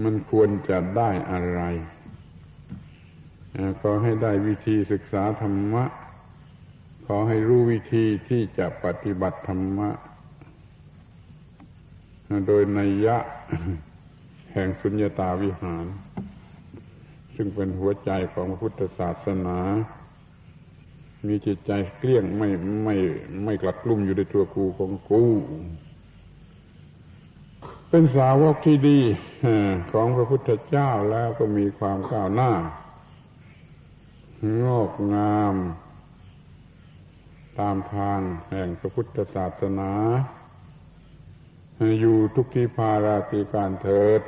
[0.03, 1.61] มันควรจะได้อะไร
[3.81, 5.85] ขอให้ได้วิธีศึกษาธรรมะ
[7.07, 9.91] ขอให้รู้วิธีที่จะปฏิบัติธรรมะ
[12.47, 13.17] โดยนัยยะ
[14.59, 15.85] ห่งสุญญตาวิหาร
[17.35, 19.59] ซึ่งเป็นหัวใจของพุทธศาสนา
[21.27, 22.49] มีจิตใจเกลี้ยงไม่
[22.85, 22.97] ไม่
[23.45, 25.23] ไม่กลัดกลุ่มอยู่ในตัวกูของกู
[27.89, 29.01] เป็นสาวกที่ดี
[29.93, 32.53] ของพระพุทธเจ้าแล้วก็มีความก้าวหน้า
[34.65, 35.55] งอกงาม
[37.59, 39.93] ตามทางแห่งพระพุทธศาสนา
[42.01, 44.21] อยู่ทุกที่พาราตีการเถิด